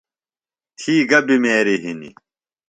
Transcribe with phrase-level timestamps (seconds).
[0.79, 2.15] تھی گہ بِمیریۡ ہِنیۡ؟